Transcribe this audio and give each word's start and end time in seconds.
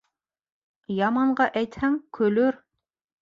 Яманға 0.99 1.47
әйтһәң, 1.63 1.99
көлөр. 2.19 2.57